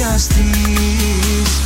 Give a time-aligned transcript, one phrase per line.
[0.00, 1.60] χρειαστείς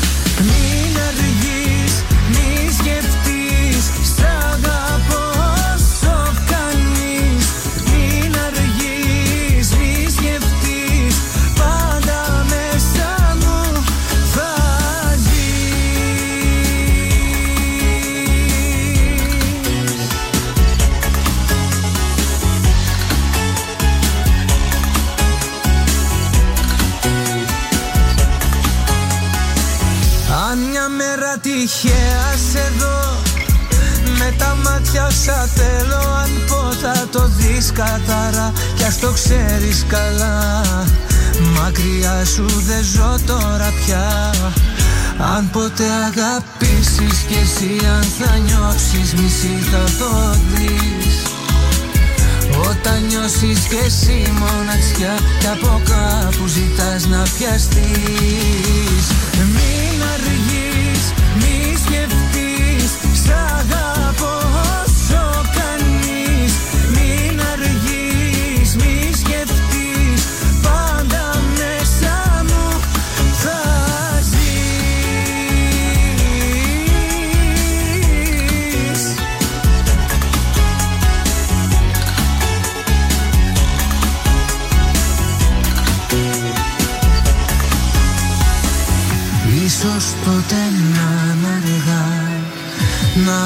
[43.27, 44.31] τώρα πια.
[45.19, 51.17] Αν ποτέ αγαπήσεις κι εσύ αν θα νιώσεις μισή θα το δεις
[52.71, 59.05] Όταν νιώσεις κι εσύ μοναξιά κι από κάπου ζητάς να πιαστείς.
[59.55, 60.44] Μην αρνηθείς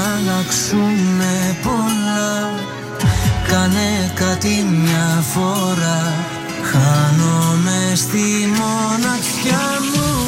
[0.06, 2.50] αλλάξουμε πολλά.
[3.48, 6.14] Κάνε κάτι μια φορά.
[6.62, 8.24] Χάνομαι στη
[8.58, 10.27] μοναξιά μου.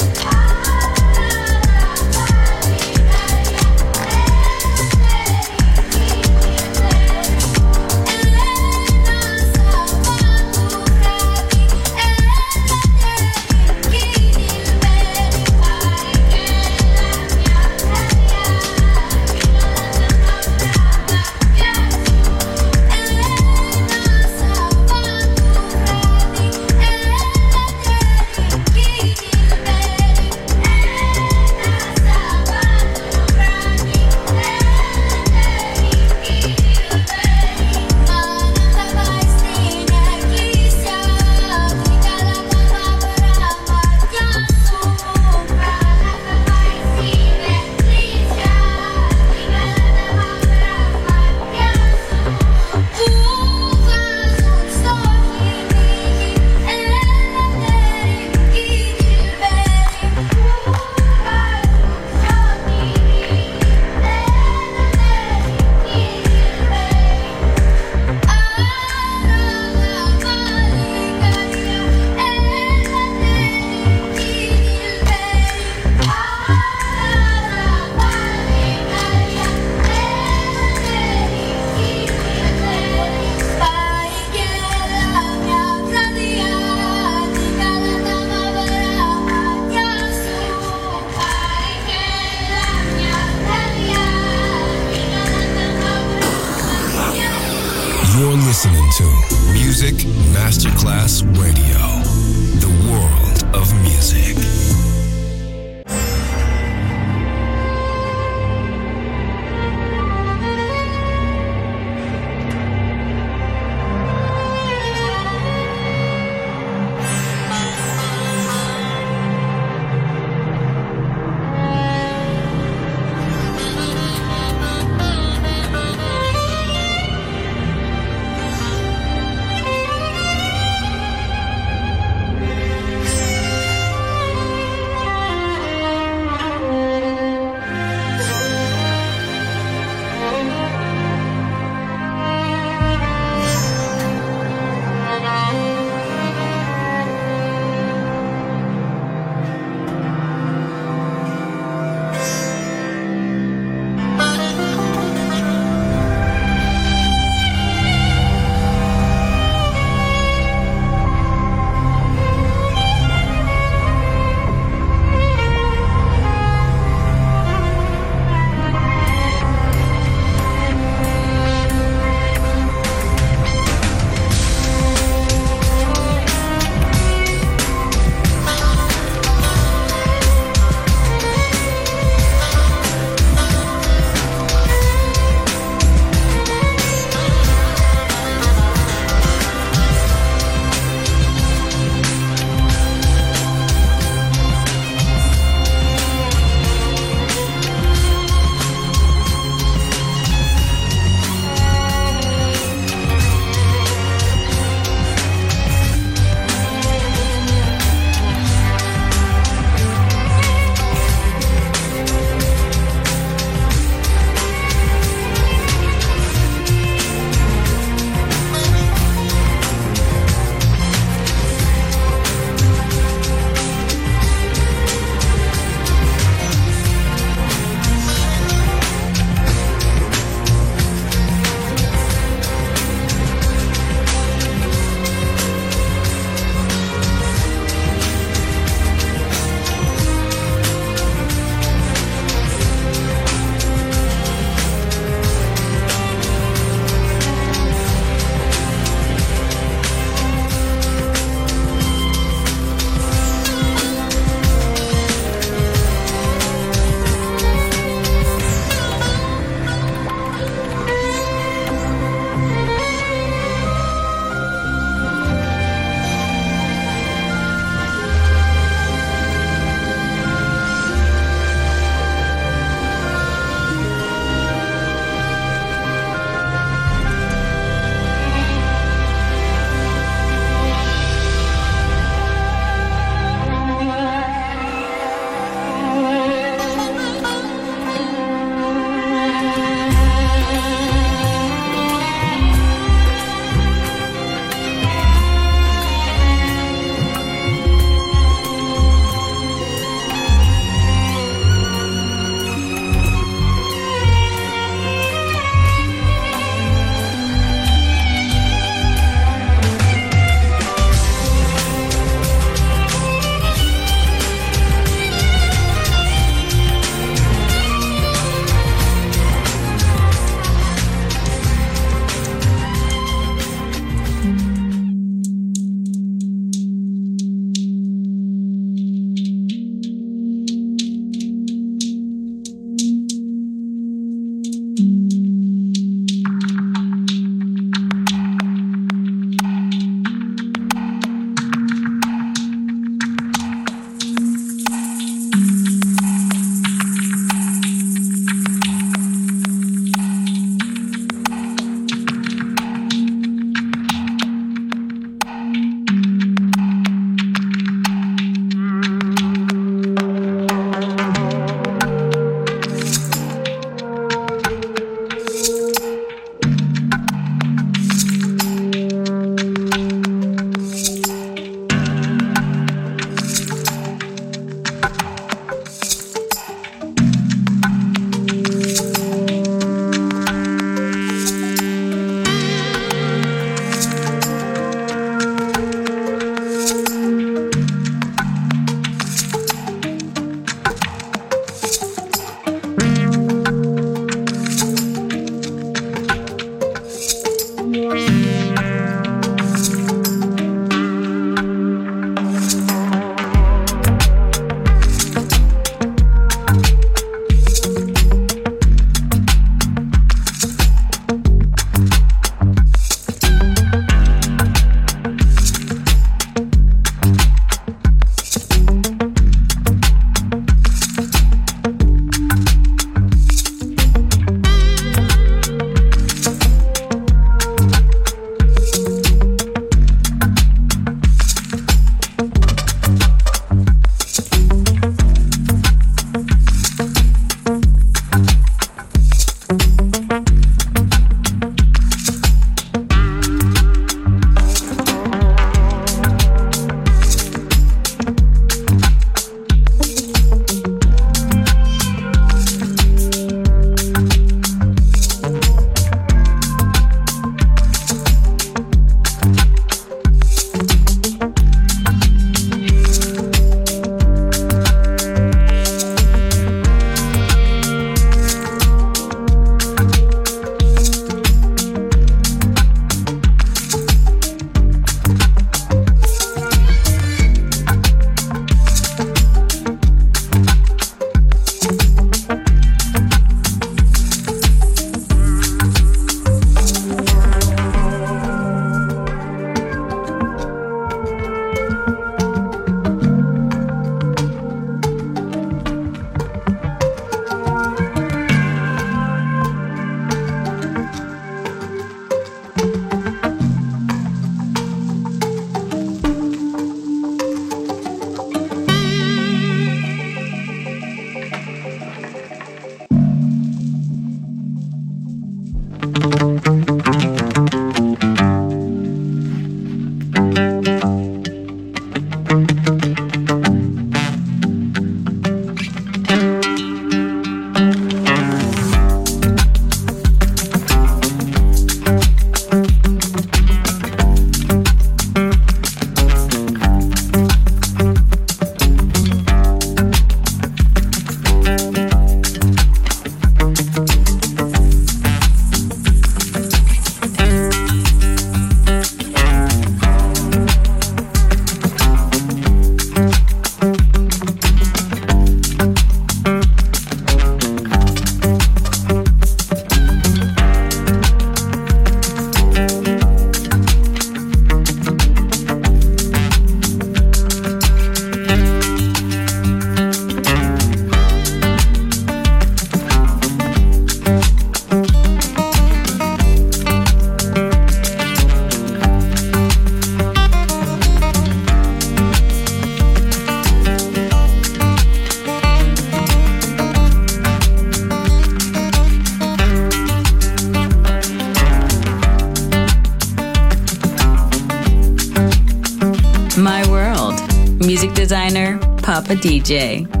[599.11, 600.00] A DJ.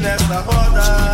[0.00, 1.09] nessa roda.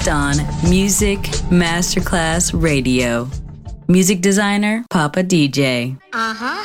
[0.00, 1.18] Just on Music
[1.50, 3.28] Masterclass Radio.
[3.88, 5.98] Music designer, Papa DJ.
[6.12, 6.64] Uh huh,